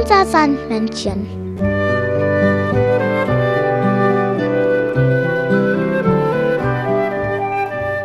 unser 0.00 0.26
Sandmännchen. 0.26 1.26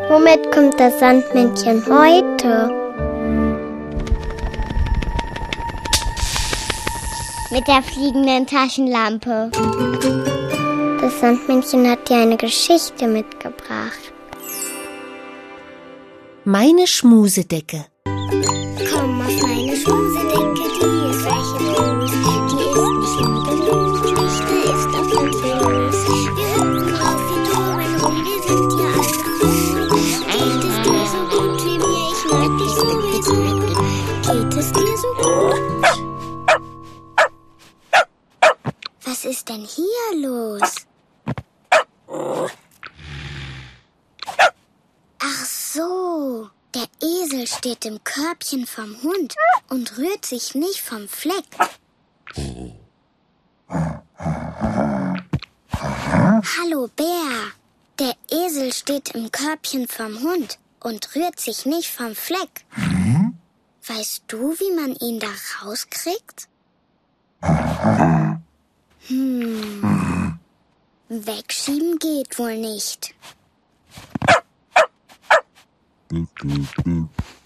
Womit 0.09 0.51
kommt 0.51 0.79
das 0.79 0.99
Sandmännchen 0.99 1.83
heute? 1.85 2.69
Mit 7.51 7.67
der 7.67 7.81
fliegenden 7.81 8.45
Taschenlampe. 8.45 9.49
Das 11.01 11.19
Sandmännchen 11.19 11.89
hat 11.89 12.07
dir 12.09 12.17
eine 12.17 12.37
Geschichte 12.37 13.07
mitgebracht. 13.07 14.13
Meine 16.43 16.87
Schmusedecke. 16.87 17.85
Ist 39.29 39.47
denn 39.47 39.63
hier 39.63 40.21
los? 40.27 40.87
Ach 45.19 45.45
so, 45.45 46.49
der 46.73 46.87
Esel 46.99 47.45
steht 47.45 47.85
im 47.85 48.03
Körbchen 48.03 48.65
vom 48.65 49.01
Hund 49.03 49.35
und 49.69 49.97
rührt 49.99 50.25
sich 50.25 50.55
nicht 50.55 50.81
vom 50.81 51.07
Fleck. 51.07 51.45
Hallo 56.57 56.89
Bär, 56.95 57.51
der 57.99 58.15
Esel 58.31 58.73
steht 58.73 59.09
im 59.09 59.31
Körbchen 59.31 59.87
vom 59.87 60.21
Hund 60.23 60.57
und 60.79 61.15
rührt 61.15 61.39
sich 61.39 61.67
nicht 61.67 61.91
vom 61.91 62.15
Fleck. 62.15 62.65
Weißt 63.87 64.23
du, 64.27 64.53
wie 64.59 64.75
man 64.75 64.95
ihn 64.95 65.19
da 65.19 65.29
rauskriegt? 65.61 66.47
Hm. 69.09 70.37
Wegschieben 71.09 71.97
geht 71.97 72.37
wohl 72.37 72.57
nicht. 72.57 73.15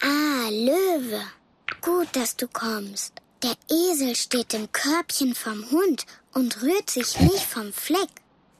Ah, 0.02 0.48
Löwe. 0.50 1.22
Gut, 1.80 2.08
dass 2.12 2.36
du 2.36 2.48
kommst. 2.48 3.14
Der 3.42 3.56
Esel 3.70 4.14
steht 4.14 4.52
im 4.52 4.70
Körbchen 4.72 5.34
vom 5.34 5.70
Hund 5.70 6.04
und 6.34 6.60
rührt 6.60 6.90
sich 6.90 7.18
nicht 7.20 7.44
vom 7.44 7.72
Fleck. 7.72 8.10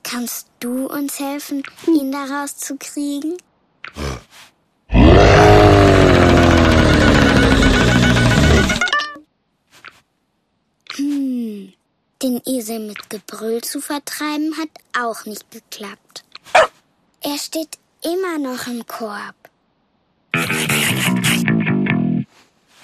Kannst 0.03 0.49
du 0.61 0.87
uns 0.87 1.19
helfen, 1.19 1.63
ihn 1.87 2.11
da 2.11 2.25
rauszukriegen? 2.25 3.33
Hm, 3.33 3.39
den 12.25 12.41
Esel 12.47 12.79
mit 12.79 13.11
Gebrüll 13.11 13.61
zu 13.61 13.83
vertreiben 13.83 14.57
hat 14.57 14.71
auch 14.99 15.27
nicht 15.27 15.51
geklappt. 15.51 16.25
Er 17.21 17.37
steht 17.37 17.79
immer 18.03 18.39
noch 18.39 18.67
im 18.67 18.87
Korb. 18.87 19.35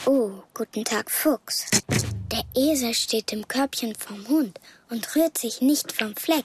Oh, 0.04 0.42
guten 0.52 0.84
Tag, 0.84 1.10
Fuchs. 1.10 1.70
Der 2.30 2.44
Esel 2.54 2.92
steht 2.92 3.32
im 3.32 3.48
Körbchen 3.48 3.94
vom 3.94 4.28
Hund 4.28 4.60
und 4.90 5.16
rührt 5.16 5.38
sich 5.38 5.62
nicht 5.62 5.90
vom 5.90 6.14
Fleck. 6.16 6.44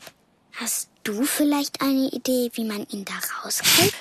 Hast 0.54 0.88
du 1.04 1.26
vielleicht 1.26 1.82
eine 1.82 2.08
Idee, 2.08 2.50
wie 2.54 2.64
man 2.64 2.88
ihn 2.88 3.04
da 3.04 3.14
rauskriegt? 3.44 3.94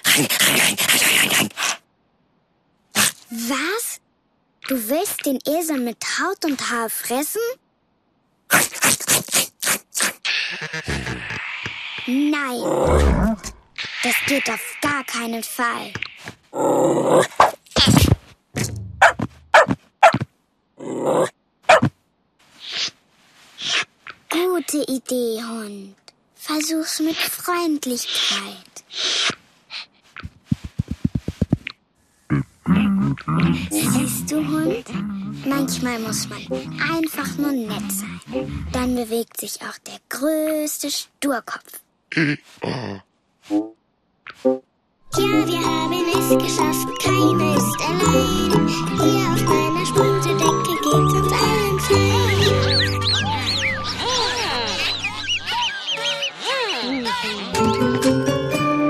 Was? 3.31 4.01
Du 4.69 4.89
willst 4.89 5.27
den 5.27 5.41
Esel 5.45 5.81
mit 5.81 5.99
Haut 6.21 6.45
und 6.45 6.71
Haar 6.71 6.89
fressen? 6.89 7.41
Nein, 12.07 13.37
das 14.03 14.15
geht 14.27 14.49
auf 14.51 14.61
gar 14.83 15.05
keinen 15.05 15.43
Fall. 15.43 15.93
Gute 24.29 24.79
Idee, 24.93 25.43
Hund. 25.43 25.97
Versuch's 26.37 27.01
mit 27.01 27.17
Freundlichkeit. 27.17 28.85
Siehst 33.71 34.31
du, 34.31 34.37
Hund? 34.37 34.85
Manchmal 35.67 35.99
muss 35.99 36.29
man 36.29 36.43
einfach 36.95 37.39
nur 37.39 37.53
nett 37.53 37.91
sein. 37.91 38.21
Dann 38.71 38.95
bewegt 38.95 39.41
sich 39.41 39.59
auch 39.63 39.79
der 39.87 39.99
größte 40.11 40.91
Sturkopf. 40.91 41.81
Ja, 42.15 43.01
wir 45.17 45.61
haben 45.65 46.05
es 46.13 46.29
geschafft, 46.37 46.87
keiner 47.03 47.57
ist 47.57 47.81
allein. 47.81 48.69
Hier 48.69 49.25
auf 49.33 49.43
meiner 49.49 49.87
Schmusedecke 49.87 50.75
geht's 50.83 50.87
uns 50.93 51.33
allen 51.33 51.79
fein. 51.81 52.45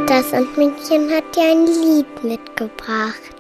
Das 0.09 0.31
Sandmännchen 0.31 1.09
hat 1.13 1.37
dir 1.37 1.53
ein 1.53 1.67
Lied 1.67 2.25
mitgebracht. 2.25 3.34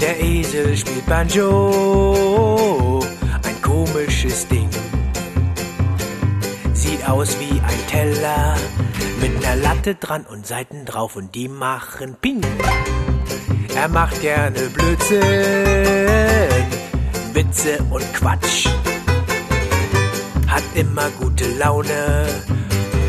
Der 0.00 0.20
Esel 0.20 0.76
spielt 0.76 1.06
Banjo, 1.06 3.02
ein 3.42 3.62
komisches 3.62 4.46
Ding. 4.46 4.68
Sieht 6.74 7.08
aus 7.08 7.38
wie 7.40 7.58
ein 7.60 7.86
Teller 7.88 8.56
mit 9.22 9.42
einer 9.42 9.56
Latte 9.56 9.94
dran 9.94 10.26
und 10.30 10.46
Seiten 10.46 10.84
drauf 10.84 11.16
und 11.16 11.34
die 11.34 11.48
machen 11.48 12.16
Ping. 12.20 12.42
Er 13.74 13.88
macht 13.88 14.20
gerne 14.20 14.68
Blödsinn, 14.68 15.22
Witze 17.32 17.78
und 17.90 18.04
Quatsch. 18.12 18.68
Hat 20.46 20.64
immer 20.74 21.08
gute 21.18 21.46
Laune 21.56 22.26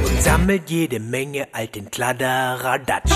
und 0.06 0.22
sammelt 0.22 0.70
jede 0.70 1.02
Menge 1.02 1.50
alten 1.52 1.92
Kladderadatsch. 1.92 3.12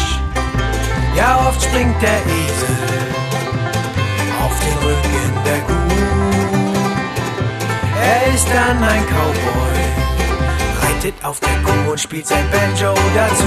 Ja, 1.15 1.47
oft 1.47 1.63
springt 1.63 2.01
der 2.01 2.19
Esel 2.25 3.20
auf 4.51 4.59
den 4.59 4.77
Rücken 4.85 5.31
der 5.45 5.59
Kuh. 5.61 5.73
Er 8.01 8.33
ist 8.33 8.47
dann 8.49 8.83
ein 8.83 9.05
Cowboy, 9.07 9.79
reitet 10.81 11.15
auf 11.23 11.39
der 11.39 11.57
Kuh 11.63 11.91
und 11.91 11.99
spielt 11.99 12.27
sein 12.27 12.45
Banjo 12.51 12.93
dazu. 13.15 13.45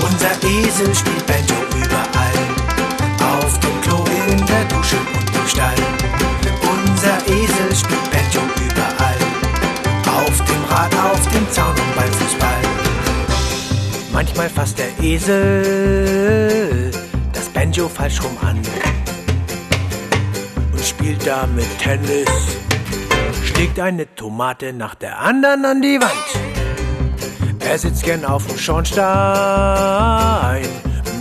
Unser 0.00 0.34
Esel 0.48 0.94
spielt 0.94 1.26
Banjo 1.26 1.56
überall, 1.76 2.38
auf 3.34 3.58
dem 3.60 3.80
Klo, 3.82 4.04
in 4.28 4.46
der 4.46 4.64
Dusche 4.64 4.96
und 5.16 5.36
im 5.36 5.46
Stall. 5.48 5.80
Unser 6.74 7.18
Esel 7.26 7.74
spielt 7.74 8.10
Banjo 8.10 8.42
überall, 8.66 9.20
auf 10.06 10.36
dem 10.44 10.64
Rad, 10.70 10.94
auf 10.94 11.28
dem 11.32 11.50
Zaun 11.50 11.70
und 11.70 11.96
beim 11.96 12.12
Fußball. 12.12 12.62
Manchmal 14.12 14.48
fasst 14.48 14.78
der 14.78 14.90
Esel 15.02 16.90
das 17.32 17.48
Banjo 17.48 17.88
falsch 17.88 18.22
rum 18.22 18.36
an 18.42 18.60
spielt 21.02 21.26
damit 21.26 21.66
Tennis. 21.80 22.28
Schlägt 23.44 23.80
eine 23.80 24.06
Tomate 24.14 24.72
nach 24.72 24.94
der 24.94 25.18
anderen 25.18 25.64
an 25.64 25.82
die 25.82 25.98
Wand. 26.00 26.12
Er 27.58 27.76
sitzt 27.76 28.04
gern 28.04 28.24
auf 28.24 28.46
dem 28.46 28.56
Schornstein, 28.56 29.04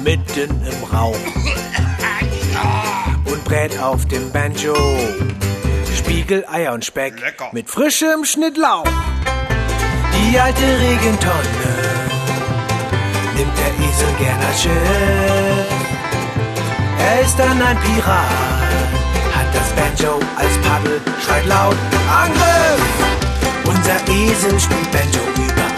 mitten 0.04 0.52
im 0.68 0.84
Rauch. 0.96 1.18
Und 3.26 3.44
brät 3.44 3.80
auf 3.80 4.06
dem 4.06 4.32
Banjo 4.32 4.76
Spiegel, 5.98 6.46
Eier 6.48 6.74
und 6.74 6.86
Speck 6.86 7.16
mit 7.52 7.68
frischem 7.68 8.24
Schnittlauch. 8.24 8.86
Die 10.14 10.40
alte 10.40 10.62
Regentonne 10.62 11.74
nimmt 13.36 13.58
der 13.58 13.74
Esel 13.88 14.14
gern 14.20 14.40
als 14.48 14.62
Schiff. 14.62 14.72
Er 17.00 17.22
ist 17.22 17.40
dann 17.40 17.60
ein 17.60 17.78
Pirat, 17.80 18.61
Banjo 19.76 20.20
als 20.38 20.58
Paddel, 20.66 21.00
schreit 21.24 21.46
laut 21.48 21.76
Angriff! 22.10 22.82
Unser 23.66 24.00
Esel 24.08 24.60
spielt 24.60 24.92
Banjo 24.92 25.22
überall, 25.36 25.71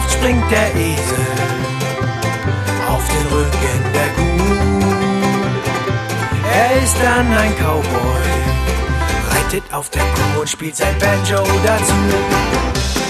oft 0.00 0.12
springt 0.12 0.50
der 0.50 0.74
Esel 0.74 1.26
auf 2.88 3.04
den 3.08 3.26
Rücken 3.34 3.78
der 3.94 4.08
Kuh. 4.16 4.90
Er 6.52 6.82
ist 6.82 6.96
dann 7.02 7.26
ein 7.32 7.54
Cowboy, 7.56 8.30
reitet 9.30 9.64
auf 9.72 9.90
der 9.90 10.02
Kuh 10.02 10.40
und 10.40 10.48
spielt 10.48 10.76
sein 10.76 10.96
Banjo 10.98 11.42
dazu. 11.64 11.94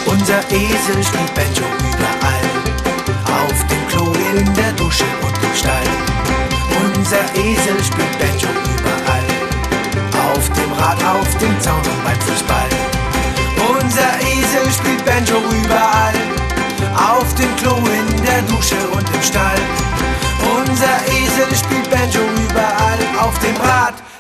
Unser 0.07 0.41
Esel 0.51 1.03
spielt 1.05 1.35
Banjo 1.35 1.67
überall, 1.91 2.47
auf 3.41 3.59
dem 3.71 3.89
Klo, 3.89 4.13
in 4.37 4.55
der 4.55 4.73
Dusche 4.73 5.05
und 5.23 5.37
im 5.45 5.55
Stall. 5.55 5.89
Unser 6.85 7.25
Esel 7.35 7.79
spielt 7.85 8.19
Banjo 8.19 8.51
überall, 8.77 9.29
auf 10.35 10.45
dem 10.51 10.73
Rad, 10.73 10.99
auf 11.05 11.39
dem 11.39 11.61
Zaun 11.61 11.79
und 11.79 12.05
beim 12.05 12.21
Fußball. 12.21 12.70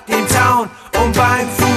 den 0.06 0.26
town, 0.28 0.70
on 0.96 1.12
beim 1.12 1.48
Fuß 1.48 1.69